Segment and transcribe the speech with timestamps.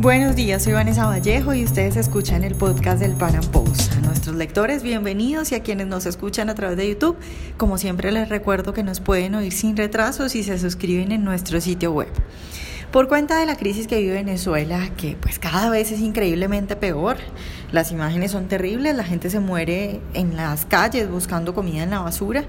[0.00, 3.92] Buenos días, soy Vanessa Vallejo y ustedes escuchan el podcast del Pan Post.
[3.92, 7.16] A nuestros lectores, bienvenidos y a quienes nos escuchan a través de YouTube,
[7.56, 11.60] como siempre les recuerdo que nos pueden oír sin retraso si se suscriben en nuestro
[11.60, 12.08] sitio web.
[12.94, 17.16] Por cuenta de la crisis que vive Venezuela, que pues cada vez es increíblemente peor,
[17.72, 21.98] las imágenes son terribles, la gente se muere en las calles buscando comida en la
[21.98, 22.44] basura.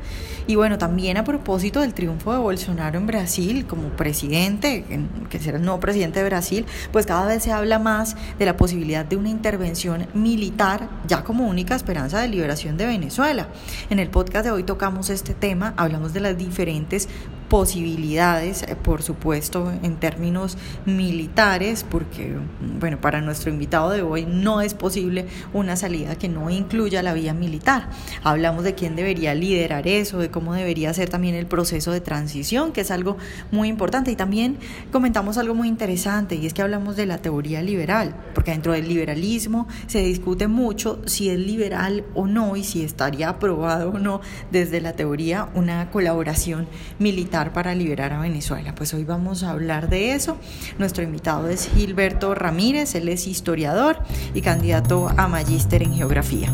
[0.45, 4.85] Y bueno, también a propósito del triunfo de Bolsonaro en Brasil como presidente,
[5.31, 8.55] que será el nuevo presidente de Brasil, pues cada vez se habla más de la
[8.55, 13.47] posibilidad de una intervención militar ya como única esperanza de liberación de Venezuela.
[13.89, 17.09] En el podcast de hoy tocamos este tema, hablamos de las diferentes
[17.49, 22.35] posibilidades, eh, por supuesto, en términos militares, porque,
[22.79, 27.13] bueno, para nuestro invitado de hoy no es posible una salida que no incluya la
[27.13, 27.89] vía militar.
[28.23, 32.71] Hablamos de quién debería liderar eso, de cómo debería ser también el proceso de transición,
[32.71, 33.17] que es algo
[33.51, 34.11] muy importante.
[34.11, 34.57] Y también
[34.91, 38.87] comentamos algo muy interesante, y es que hablamos de la teoría liberal, porque dentro del
[38.87, 44.21] liberalismo se discute mucho si es liberal o no, y si estaría aprobado o no
[44.51, 46.67] desde la teoría una colaboración
[46.99, 48.73] militar para liberar a Venezuela.
[48.73, 50.37] Pues hoy vamos a hablar de eso.
[50.77, 53.99] Nuestro invitado es Gilberto Ramírez, él es historiador
[54.33, 56.49] y candidato a magíster en geografía.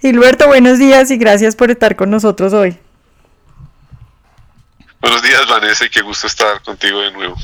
[0.00, 2.78] Gilberto, buenos días y gracias por estar con nosotros hoy.
[5.00, 7.36] Buenos días, Vanessa, y qué gusto estar contigo de nuevo.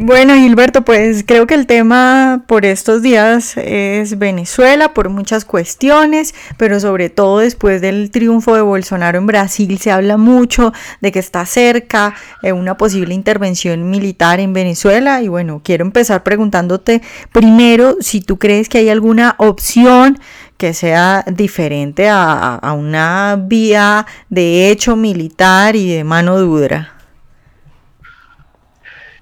[0.00, 6.36] Bueno, Gilberto, pues creo que el tema por estos días es Venezuela, por muchas cuestiones,
[6.56, 11.18] pero sobre todo después del triunfo de Bolsonaro en Brasil se habla mucho de que
[11.18, 17.02] está cerca eh, una posible intervención militar en Venezuela y bueno, quiero empezar preguntándote
[17.32, 20.20] primero si tú crees que hay alguna opción
[20.58, 26.97] que sea diferente a, a una vía de hecho militar y de mano dura.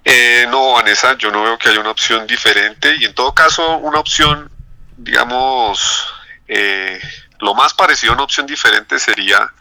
[0.08, 3.78] Eh, no, Vanessa, yo no veo que haya una opción diferente y en todo caso
[3.78, 4.48] una opción,
[4.96, 6.06] digamos,
[6.46, 7.00] eh,
[7.40, 9.52] lo más parecido a una opción diferente sería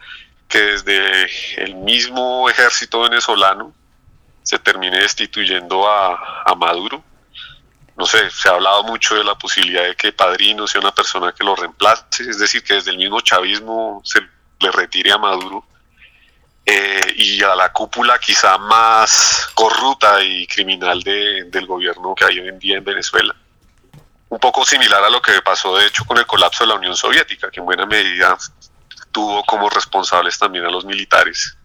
[0.47, 3.73] que desde el mismo ejército venezolano
[4.43, 7.03] se termine destituyendo a, a Maduro.
[7.97, 11.33] No sé, se ha hablado mucho de la posibilidad de que Padrino sea una persona
[11.33, 14.21] que lo reemplace, es decir, que desde el mismo chavismo se
[14.59, 15.65] le retire a Maduro
[16.65, 22.47] eh, y a la cúpula quizá más corrupta y criminal del gobierno que hay hoy
[22.47, 23.35] en día en Venezuela.
[24.29, 26.95] Un poco similar a lo que pasó de hecho con el colapso de la Unión
[26.95, 28.35] Soviética, que en buena medida
[29.11, 31.55] tuvo como responsables también a los militares,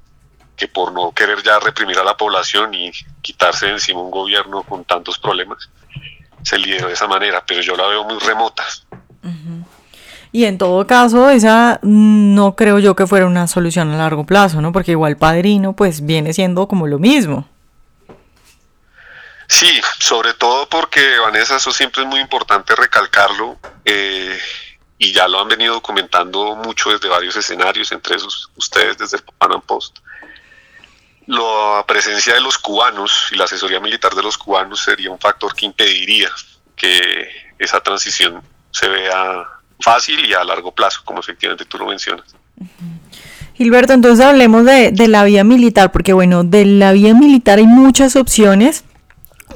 [0.55, 4.63] que por no querer ya reprimir a la población y quitarse de encima un gobierno
[4.63, 5.71] con tantos problemas,
[6.43, 8.65] se lideró de esa manera, pero yo la veo muy remota.
[10.33, 14.61] Y en todo caso, esa no creo yo que fuera una solución a largo plazo,
[14.61, 14.73] ¿no?
[14.73, 17.49] Porque igual padrino, pues viene siendo como lo mismo.
[19.49, 24.39] Sí, sobre todo porque, Vanessa, eso siempre es muy importante recalcarlo, eh,
[24.97, 29.25] y ya lo han venido documentando mucho desde varios escenarios, entre esos ustedes desde el
[29.39, 29.99] Panam Post.
[31.27, 35.55] La presencia de los cubanos y la asesoría militar de los cubanos sería un factor
[35.55, 36.31] que impediría
[36.77, 39.49] que esa transición se vea
[39.81, 42.35] fácil y a largo plazo, como efectivamente tú lo mencionas.
[43.55, 47.67] Gilberto, entonces hablemos de, de la vía militar, porque bueno, de la vía militar hay
[47.67, 48.85] muchas opciones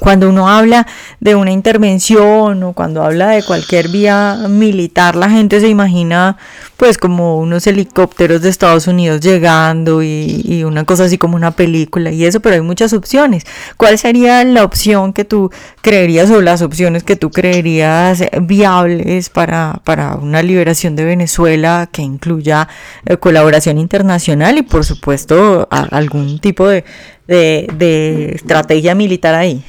[0.00, 0.86] cuando uno habla
[1.20, 6.36] de una intervención o cuando habla de cualquier vía militar, la gente se imagina
[6.76, 12.10] pues como unos helicópteros de Estados Unidos llegando y, una cosa así como una película
[12.10, 13.44] y eso, pero hay muchas opciones.
[13.76, 15.50] ¿Cuál sería la opción que tú
[15.82, 22.02] creerías o las opciones que tú creerías viables para, para una liberación de Venezuela que
[22.02, 22.68] incluya
[23.06, 26.84] eh, colaboración internacional y por supuesto algún tipo de,
[27.26, 29.64] de estrategia militar ahí?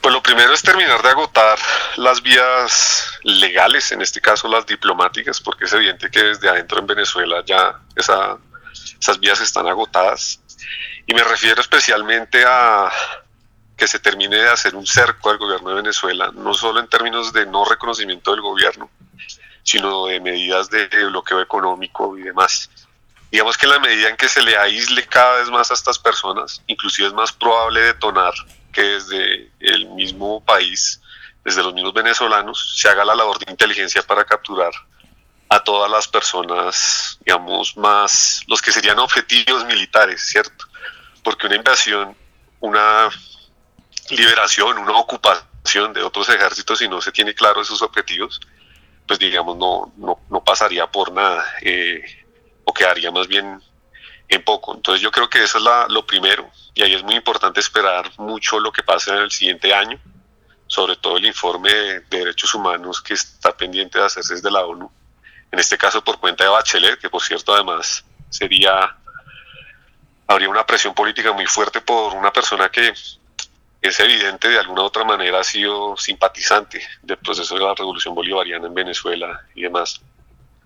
[0.00, 1.56] Pues lo primero es terminar de agotar
[1.96, 6.88] las vías legales, en este caso las diplomáticas, porque es evidente que desde adentro en
[6.88, 10.40] Venezuela ya esas vías están agotadas.
[11.06, 12.90] Y me refiero especialmente a
[13.76, 17.32] que se termine de hacer un cerco al gobierno de Venezuela, no solo en términos
[17.32, 18.90] de no reconocimiento del gobierno,
[19.62, 22.70] sino de medidas de bloqueo económico y demás.
[23.32, 26.62] Digamos que la medida en que se le aísle cada vez más a estas personas,
[26.66, 28.34] inclusive es más probable detonar
[28.70, 31.00] que desde el mismo país,
[31.42, 34.70] desde los mismos venezolanos, se haga la labor de inteligencia para capturar
[35.48, 40.66] a todas las personas, digamos, más los que serían objetivos militares, ¿cierto?
[41.24, 42.14] Porque una invasión,
[42.60, 43.08] una
[44.10, 48.42] liberación, una ocupación de otros ejércitos, si no se tiene claro esos objetivos,
[49.06, 52.21] pues digamos, no, no, pasaría por nada, eh,
[52.64, 53.60] o quedaría más bien
[54.28, 54.74] en poco.
[54.74, 58.10] Entonces yo creo que eso es la, lo primero y ahí es muy importante esperar
[58.18, 59.98] mucho lo que pase en el siguiente año,
[60.66, 64.90] sobre todo el informe de derechos humanos que está pendiente de hacerse desde la ONU,
[65.50, 68.96] en este caso por cuenta de Bachelet, que por cierto además sería,
[70.26, 72.94] habría una presión política muy fuerte por una persona que
[73.82, 78.14] es evidente de alguna u otra manera ha sido simpatizante del proceso de la revolución
[78.14, 80.00] bolivariana en Venezuela y demás.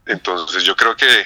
[0.05, 1.25] Entonces yo creo que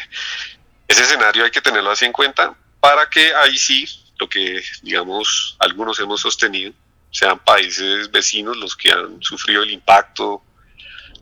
[0.91, 3.87] ese escenario hay que tenerlo así en cuenta para que ahí sí,
[4.19, 6.73] lo que digamos algunos hemos sostenido,
[7.11, 10.43] sean países vecinos los que han sufrido el impacto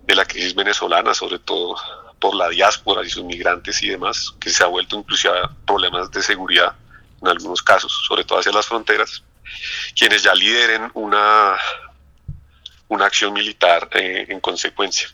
[0.02, 1.76] de la crisis venezolana, sobre todo
[2.18, 5.34] por la diáspora y sus migrantes y demás, que se ha vuelto inclusive
[5.66, 6.74] problemas de seguridad
[7.20, 9.22] en algunos casos, sobre todo hacia las fronteras
[9.94, 11.56] quienes ya lideren una,
[12.88, 15.08] una acción militar eh, en consecuencia.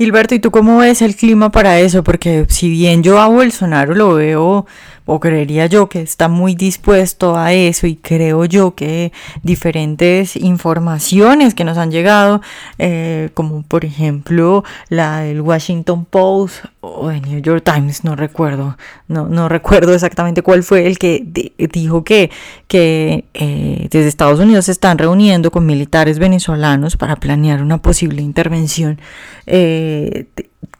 [0.00, 2.02] Hilberto, ¿y tú cómo ves el clima para eso?
[2.02, 4.64] Porque si bien yo a Bolsonaro lo veo
[5.12, 9.10] o creería yo que está muy dispuesto a eso y creo yo que
[9.42, 12.40] diferentes informaciones que nos han llegado,
[12.78, 18.78] eh, como por ejemplo la del Washington Post o el New York Times, no recuerdo,
[19.08, 21.26] no, no recuerdo exactamente cuál fue el que
[21.72, 22.30] dijo que,
[22.68, 28.22] que eh, desde Estados Unidos se están reuniendo con militares venezolanos para planear una posible
[28.22, 29.00] intervención.
[29.48, 30.26] Eh,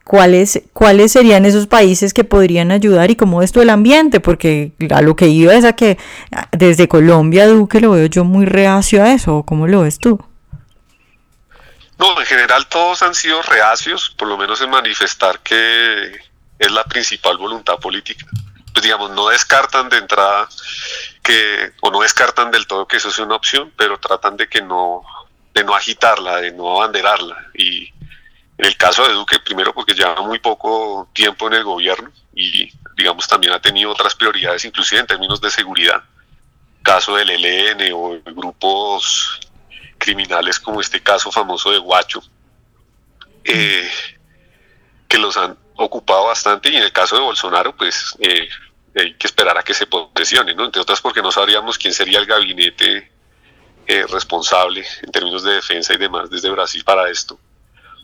[0.03, 4.73] cuáles, cuáles serían esos países que podrían ayudar y cómo es todo el ambiente, porque
[4.93, 5.97] a lo que iba es a que
[6.51, 10.19] desde Colombia, Duque, lo veo yo muy reacio a eso, ¿cómo lo ves tú?
[11.97, 16.11] No, en general todos han sido reacios, por lo menos en manifestar que
[16.57, 18.25] es la principal voluntad política.
[18.73, 20.49] Pues digamos, no descartan de entrada
[21.21, 24.61] que, o no descartan del todo que eso sea una opción, pero tratan de que
[24.61, 25.03] no,
[25.53, 27.49] de no agitarla, de no abanderarla.
[27.53, 27.93] Y
[28.61, 32.71] en el caso de Duque, primero porque lleva muy poco tiempo en el gobierno y,
[32.95, 36.03] digamos, también ha tenido otras prioridades, inclusive en términos de seguridad.
[36.83, 39.39] Caso del ELN o grupos
[39.97, 42.21] criminales como este caso famoso de Guacho,
[43.45, 43.89] eh,
[45.07, 48.47] que los han ocupado bastante y en el caso de Bolsonaro, pues eh,
[48.95, 50.65] hay que esperar a que se posesione, ¿no?
[50.65, 53.11] Entre otras porque no sabríamos quién sería el gabinete
[53.87, 57.39] eh, responsable en términos de defensa y demás desde Brasil para esto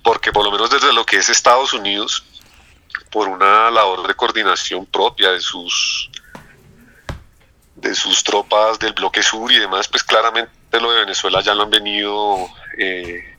[0.07, 2.24] porque por lo menos desde lo que es Estados Unidos,
[3.12, 6.09] por una labor de coordinación propia de sus
[7.75, 11.63] de sus tropas del bloque sur y demás, pues claramente lo de Venezuela ya lo
[11.63, 12.38] han venido
[12.77, 13.38] eh,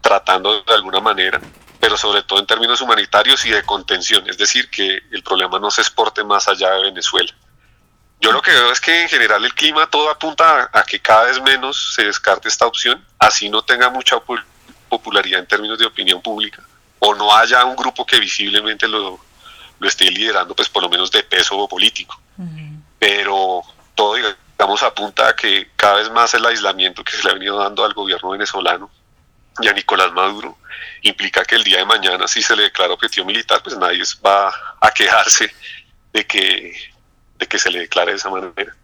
[0.00, 1.40] tratando de alguna manera,
[1.78, 5.70] pero sobre todo en términos humanitarios y de contención, es decir, que el problema no
[5.70, 7.32] se exporte más allá de Venezuela.
[8.20, 10.98] Yo lo que veo es que en general el clima todo apunta a, a que
[10.98, 14.18] cada vez menos se descarte esta opción, así no tenga mucha
[14.92, 16.62] popularidad en términos de opinión pública
[16.98, 19.18] o no haya un grupo que visiblemente lo,
[19.78, 22.20] lo esté liderando, pues por lo menos de peso político.
[22.98, 23.62] Pero
[23.94, 27.58] todo, digamos, apunta a que cada vez más el aislamiento que se le ha venido
[27.58, 28.90] dando al gobierno venezolano
[29.60, 30.58] y a Nicolás Maduro
[31.00, 34.52] implica que el día de mañana, si se le declara objetivo militar, pues nadie va
[34.80, 35.52] a quejarse
[36.12, 36.72] de que,
[37.38, 38.76] de que se le declare de esa manera.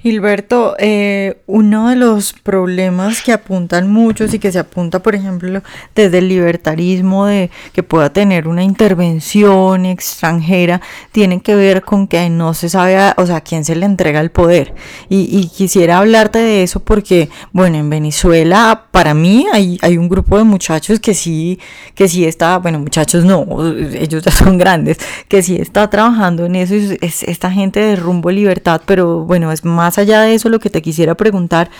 [0.00, 5.60] Gilberto, eh, uno de los problemas que apuntan muchos y que se apunta, por ejemplo,
[5.96, 10.80] desde el libertarismo de que pueda tener una intervención extranjera,
[11.10, 13.86] tiene que ver con que no se sabe, a, o sea, a quién se le
[13.86, 14.72] entrega el poder.
[15.08, 20.38] Y, quisiera hablarte de eso porque, bueno, en Venezuela, para mí hay, hay un grupo
[20.38, 21.58] de muchachos que sí,
[21.96, 23.46] que sí está, bueno, muchachos no,
[23.94, 28.30] ellos ya son grandes, que sí está trabajando en eso, es esta gente de rumbo
[28.30, 31.70] libertad, pero bueno, es más más allá de eso, lo que te quisiera preguntar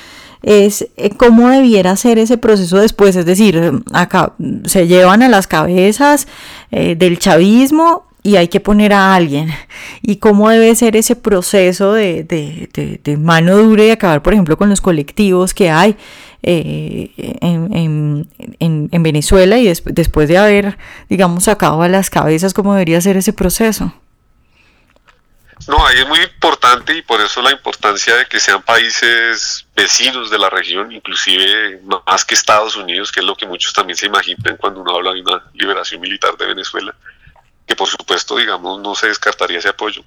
[0.43, 4.33] es eh, cómo debiera ser ese proceso después, es decir, acá
[4.65, 6.27] se llevan a las cabezas
[6.71, 9.51] eh, del chavismo y hay que poner a alguien.
[10.01, 14.81] Y cómo debe ser ese proceso de, mano dura y acabar, por ejemplo, con los
[14.81, 15.95] colectivos que hay
[16.43, 17.11] eh,
[17.43, 20.79] en, Venezuela y después de haber,
[21.11, 23.93] digamos, sacado a las cabezas, cómo debería ser ese proceso.
[25.69, 30.31] No, ahí es muy importante y por eso la importancia de que sean países vecinos
[30.31, 34.07] de la región, inclusive más que Estados Unidos, que es lo que muchos también se
[34.07, 36.95] imaginan cuando uno habla de una liberación militar de Venezuela,
[37.67, 40.03] que por supuesto, digamos, no se descartaría ese apoyo,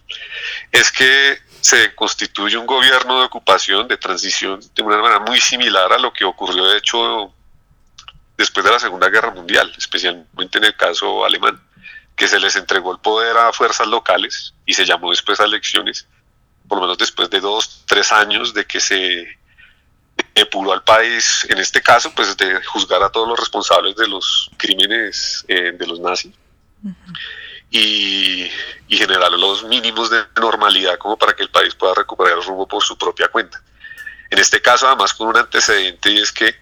[0.72, 5.94] es que se constituye un gobierno de ocupación, de transición, de una manera muy similar
[5.94, 7.32] a lo que ocurrió, de hecho,
[8.36, 11.62] después de la Segunda Guerra Mundial, especialmente en el caso alemán
[12.16, 16.08] que se les entregó el poder a fuerzas locales y se llamó después a elecciones,
[16.68, 19.28] por lo menos después de dos, tres años de que se
[20.36, 24.52] depuró al país, en este caso, pues de juzgar a todos los responsables de los
[24.58, 26.34] crímenes eh, de los nazis.
[27.70, 28.50] y,
[28.90, 32.84] generar los mínimos de normalidad como para que el país pueda recuperar el rumbo por
[32.84, 33.60] su propia cuenta.
[34.30, 36.56] En este caso, además, con un antecedente y es que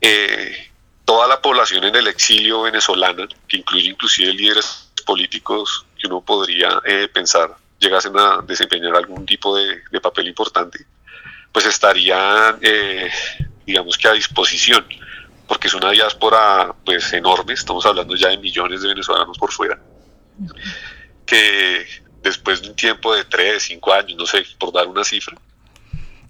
[0.00, 0.71] eh,
[1.04, 6.80] toda la población en el exilio venezolana, que incluye inclusive líderes políticos que uno podría
[6.84, 10.86] eh, pensar llegasen a desempeñar algún tipo de, papel importante,
[11.50, 13.10] pues estarían, eh,
[13.66, 14.86] digamos que a disposición,
[15.46, 19.78] porque es una diáspora pues enorme, estamos hablando ya de millones de venezolanos por fuera,
[21.26, 21.86] que
[22.22, 25.36] después de un tiempo de tres, cinco años, no sé, por dar una cifra,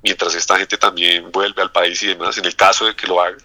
[0.03, 3.21] mientras esta gente también vuelve al país y demás, en el caso de que lo
[3.21, 3.37] haga,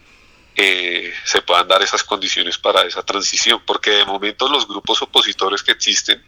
[0.57, 5.61] eh, se puedan dar esas condiciones para esa transición, porque de momento los grupos opositores
[5.61, 6.21] que existen,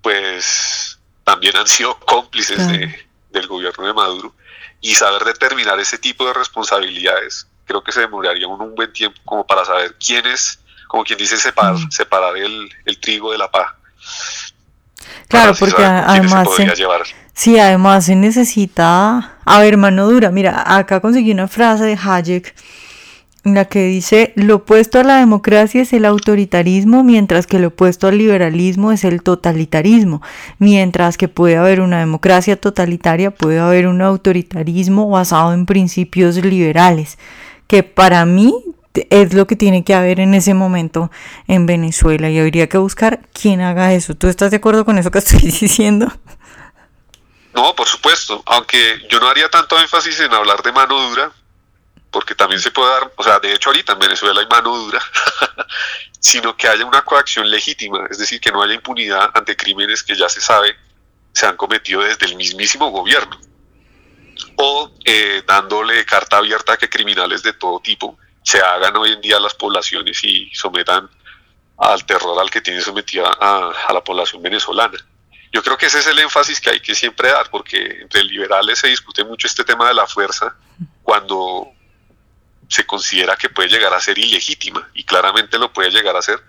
[0.00, 2.66] pues también han sido cómplices
[3.30, 4.34] del gobierno de Maduro,
[4.80, 9.46] y saber determinar ese tipo de responsabilidades, creo que se demoraría un buen tiempo como
[9.46, 10.58] para saber quién es
[10.94, 12.70] como quien dice, separar, separar el,
[13.00, 13.76] trigo de la paja.
[15.26, 16.72] Claro, porque además se,
[17.32, 22.54] sí, además se necesita, a ver, mano dura, mira, acá conseguí una frase de Hayek
[23.44, 28.08] la que dice, lo opuesto a la democracia es el autoritarismo, mientras que lo opuesto
[28.08, 30.22] al liberalismo es el totalitarismo,
[30.58, 37.18] mientras que puede haber una democracia totalitaria, puede haber un autoritarismo basado en principios liberales,
[37.66, 38.54] que para mí
[39.10, 41.10] es lo que tiene que haber en ese momento
[41.46, 44.14] en Venezuela y habría que buscar quién haga eso.
[44.14, 46.10] ¿Tú estás de acuerdo con eso que estoy diciendo?
[47.52, 48.78] No, por supuesto, aunque
[49.10, 51.30] yo no haría tanto énfasis en hablar de mano dura,
[52.14, 55.00] porque también se puede dar, o sea, de hecho ahorita en Venezuela hay mano dura,
[56.20, 60.14] sino que haya una coacción legítima, es decir, que no haya impunidad ante crímenes que
[60.14, 60.76] ya se sabe
[61.32, 63.36] se han cometido desde el mismísimo gobierno,
[64.54, 69.20] o eh, dándole carta abierta a que criminales de todo tipo se hagan hoy en
[69.20, 71.10] día las poblaciones y sometan
[71.78, 74.98] al terror al que tiene sometida a, la población venezolana.
[75.52, 78.78] Yo creo que ese es el énfasis que hay que siempre dar, porque entre liberales
[78.78, 80.56] se discute mucho este tema de la fuerza
[81.02, 81.73] cuando
[82.68, 86.40] se considera que puede llegar a ser ilegítima, y claramente lo puede llegar a ser,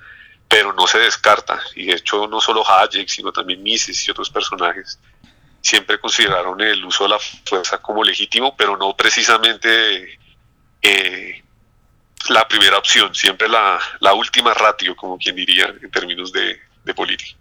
[0.48, 1.60] pero no se descarta.
[1.75, 5.00] Y de hecho, no solo Hayek, sino también Mises y otros personajes
[5.65, 10.19] siempre consideraron el uso de la fuerza como legítimo, pero no precisamente
[10.79, 11.43] eh,
[12.29, 16.60] la primera opción, siempre la, la última ratio, como quien diría en términos de,
[16.95, 17.36] política.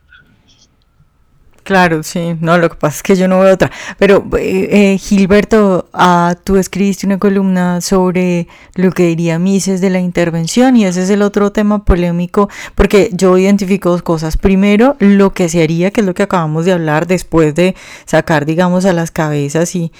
[1.64, 3.71] Claro, sí, no, lo que pasa es que yo no veo otra.
[3.99, 9.88] Pero, eh, eh, Gilberto, ah, tú escribiste una columna sobre lo que diría Mises de
[9.88, 14.37] la intervención y ese es el otro tema polémico, porque yo identifico dos cosas.
[14.37, 18.44] Primero, lo que se haría, que es lo que acabamos de hablar, después de sacar,
[18.44, 19.90] digamos, a las cabezas y,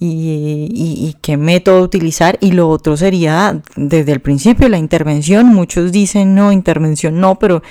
[0.00, 2.38] y, qué método utilizar.
[2.40, 5.46] Y lo otro sería desde el principio la intervención.
[5.46, 7.62] Muchos dicen no, intervención no, pero,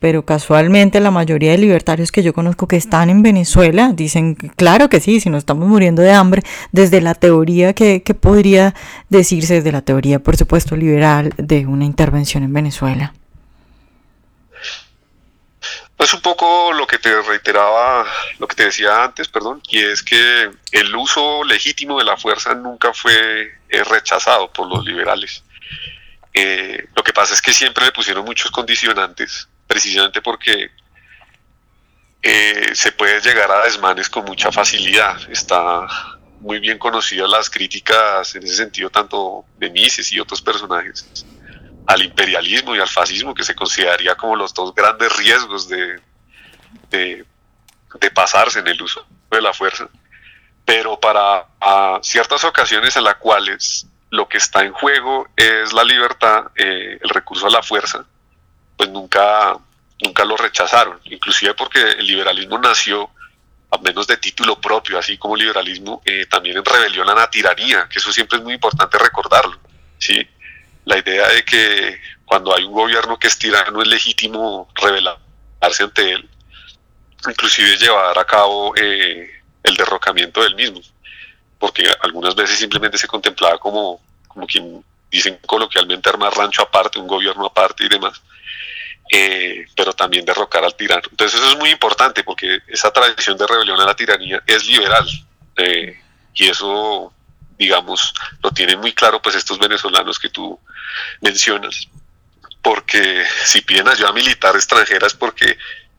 [0.00, 4.88] pero casualmente la mayoría de libertarios que yo conozco que están en Venezuela dicen claro
[4.88, 8.74] que sí, si no estamos muriendo de hambre, desde la teoría que, que podría
[9.08, 13.14] decirse, desde la teoría por supuesto liberal de una intervención en Venezuela.
[15.98, 18.06] Es un poco lo que te reiteraba,
[18.38, 22.54] lo que te decía antes, perdón, y es que el uso legítimo de la fuerza
[22.54, 25.42] nunca fue eh, rechazado por los liberales.
[26.34, 30.70] Eh, lo que pasa es que siempre le pusieron muchos condicionantes, precisamente porque
[32.22, 35.18] eh, se puede llegar a desmanes con mucha facilidad.
[35.30, 35.86] Está
[36.40, 41.06] muy bien conocidas las críticas en ese sentido, tanto de Mises y otros personajes
[41.86, 46.00] al imperialismo y al fascismo, que se consideraría como los dos grandes riesgos de,
[46.90, 47.24] de,
[48.14, 49.88] pasarse en el uso de la fuerza.
[50.64, 51.46] Pero para
[52.02, 57.08] ciertas ocasiones en las cuales lo que está en juego es la libertad, eh, el
[57.10, 58.04] recurso a la fuerza,
[58.76, 59.56] pues nunca,
[60.02, 63.10] nunca lo rechazaron, inclusive porque el liberalismo nació
[63.70, 67.28] a menos de título propio, así como el liberalismo, eh, también en rebelión a la
[67.28, 69.58] tiranía, que eso siempre es muy importante recordarlo.
[69.98, 70.26] ¿sí?
[70.86, 76.12] La idea de que cuando hay un gobierno que es tirano es legítimo rebelarse ante
[76.12, 76.28] él,
[77.28, 79.28] inclusive llevar a cabo eh,
[79.62, 80.80] el derrocamiento del mismo,
[81.58, 87.08] porque algunas veces simplemente se contemplaba como, como quien dicen coloquialmente armar rancho aparte, un
[87.08, 88.22] gobierno aparte y demás,
[89.10, 91.02] eh, pero también derrocar al tirano.
[91.10, 95.06] Entonces eso es muy importante porque esa tradición de rebelión a la tiranía es liberal
[95.56, 96.00] eh,
[96.32, 97.12] y eso
[97.58, 100.58] digamos, lo tienen muy claro pues estos venezolanos que tú
[101.20, 101.88] mencionas,
[102.62, 105.56] porque si piden ayuda militar extranjera es porque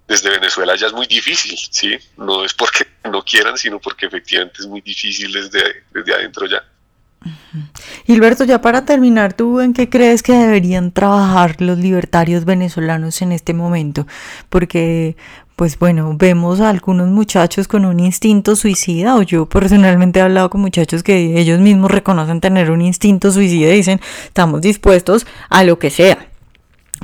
[0.08, 1.98] desde Venezuela ya es muy difícil, ¿sí?
[2.18, 6.64] No es porque no quieran, sino porque efectivamente es muy difícil desde, desde adentro ya.
[8.06, 13.32] Gilberto, ya para terminar, ¿tú en qué crees que deberían trabajar los libertarios venezolanos en
[13.32, 14.08] este momento?
[14.50, 15.18] Porque,
[15.58, 20.52] pues bueno, vemos a algunos muchachos con un instinto suicida, o yo personalmente he hablado
[20.52, 25.64] con muchachos que ellos mismos reconocen tener un instinto suicida y dicen, estamos dispuestos a
[25.64, 26.28] lo que sea.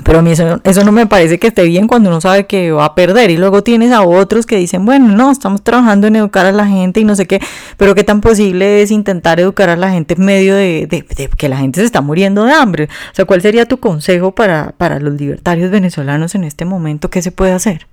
[0.04, 2.72] Pero a mí eso, eso, no me parece que esté bien cuando uno sabe que
[2.72, 3.32] va a perder.
[3.32, 6.68] Y luego tienes a otros que dicen, bueno, no, estamos trabajando en educar a la
[6.68, 7.40] gente y no sé qué.
[7.78, 11.50] Pero qué tan posible es intentar educar a la gente en medio de, de, que
[11.50, 12.86] la gente se está muriendo de hambre.
[12.86, 17.10] O sea, ¿cuál sería tu consejo para, para los libertarios venezolanos en este momento?
[17.10, 17.88] ¿Qué se puede hacer?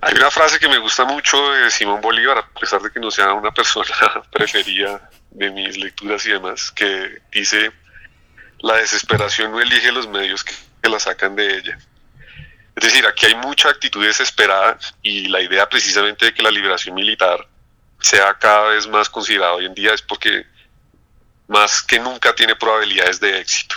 [0.00, 3.10] Hay una frase que me gusta mucho de Simón Bolívar, a pesar de que no
[3.10, 3.88] sea una persona
[4.30, 7.72] preferida de mis lecturas y demás, que dice
[8.60, 10.54] la desesperación no elige los medios que,
[10.88, 11.76] la sacan de ella.
[12.76, 16.94] Es decir, aquí hay mucha actitud desesperada y la idea precisamente de que la liberación
[16.94, 17.44] militar
[18.00, 20.46] sea cada vez más considerada hoy en día es porque
[21.48, 23.74] más que nunca tiene probabilidades de éxito.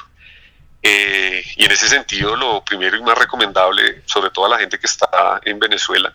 [0.82, 4.80] Eh, y en ese sentido, lo primero y más recomendable, sobre todo a la gente
[4.80, 6.14] que está en Venezuela,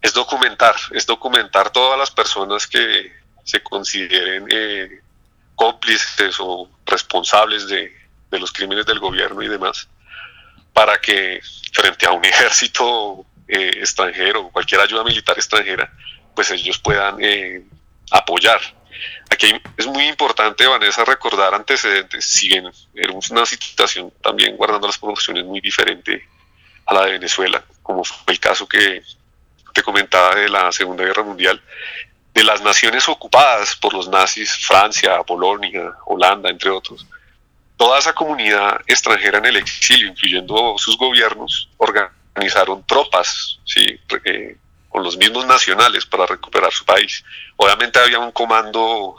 [0.00, 3.12] es documentar, es documentar todas las personas que
[3.44, 5.00] se consideren eh,
[5.54, 7.92] cómplices o responsables de,
[8.30, 9.88] los crímenes del gobierno y demás,
[10.72, 11.40] para que
[11.72, 15.92] frente a un ejército eh, extranjero o cualquier ayuda militar extranjera,
[16.34, 17.62] pues ellos puedan eh,
[18.10, 18.60] apoyar.
[19.30, 24.98] Aquí es muy importante, Vanessa, recordar antecedentes, si bien era una situación también guardando las
[24.98, 26.28] proporciones muy diferente
[26.86, 29.02] a la de Venezuela, como fue el caso que
[29.72, 31.62] te comentaba de la Segunda Guerra Mundial,
[32.34, 37.06] de las naciones ocupadas por los nazis, Francia, Polonia, Holanda, entre otros,
[37.76, 43.98] toda esa comunidad extranjera en el exilio, incluyendo sus gobiernos, organizaron tropas ¿sí?
[44.24, 44.56] Eh,
[44.90, 47.24] con los mismos nacionales para recuperar su país.
[47.56, 49.16] Obviamente había un comando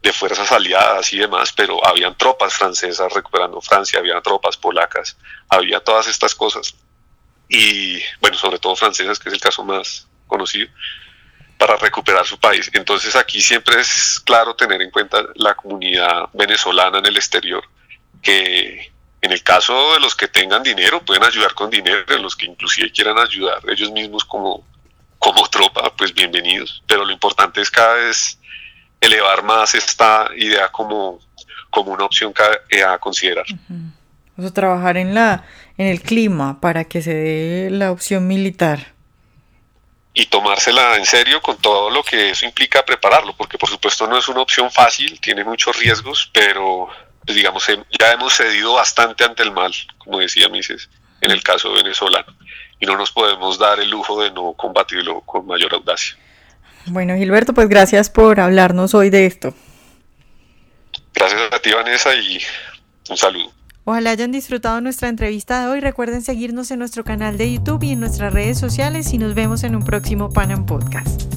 [0.00, 5.16] de fuerzas aliadas y demás, pero habían tropas francesas recuperando Francia, había tropas polacas,
[5.48, 6.74] había todas estas cosas.
[7.48, 10.68] Y bueno, sobre todo francesas, que es el caso más conocido
[11.58, 12.70] para recuperar su país.
[12.72, 17.64] Entonces aquí siempre es claro tener en cuenta la comunidad venezolana en el exterior,
[18.22, 22.46] que en el caso de los que tengan dinero pueden ayudar con dinero, los que
[22.46, 24.64] inclusive quieran ayudar ellos mismos como,
[25.18, 26.82] como tropa, pues bienvenidos.
[26.86, 28.38] Pero lo importante es cada vez
[29.00, 31.18] elevar más esta idea como,
[31.70, 32.32] como una opción
[32.86, 33.46] a considerar.
[34.36, 35.44] O sea, trabajar en, la,
[35.76, 38.98] en el clima para que se dé la opción militar
[40.18, 44.18] y tomársela en serio con todo lo que eso implica prepararlo, porque por supuesto no
[44.18, 46.88] es una opción fácil, tiene muchos riesgos, pero
[47.28, 47.66] pues digamos,
[48.00, 50.88] ya hemos cedido bastante ante el mal, como decía Mises,
[51.20, 52.34] en el caso venezolano,
[52.80, 56.16] y no nos podemos dar el lujo de no combatirlo con mayor audacia.
[56.86, 59.52] Bueno, Gilberto, pues gracias por hablarnos hoy de esto.
[61.12, 62.40] Gracias a ti, Vanessa, y
[63.10, 63.52] un saludo.
[63.84, 65.80] Ojalá hayan disfrutado nuestra entrevista de hoy.
[65.80, 69.64] Recuerden seguirnos en nuestro canal de YouTube y en nuestras redes sociales y nos vemos
[69.64, 71.27] en un próximo Panam Podcast.